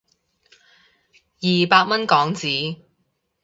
[1.41, 2.81] 二百蚊港紙